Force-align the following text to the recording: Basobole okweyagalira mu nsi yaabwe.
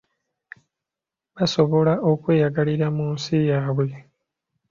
Basobole 1.35 1.93
okweyagalira 2.11 2.87
mu 2.97 3.05
nsi 3.15 3.35
yaabwe. 3.49 3.87